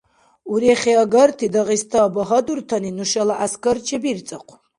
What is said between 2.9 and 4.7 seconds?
нушала гӀяскар чебирцӀахъу.